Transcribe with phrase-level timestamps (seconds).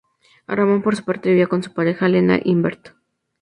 [0.47, 2.93] Ramón, por su parte, vivía con su pareja, Lena Imbert.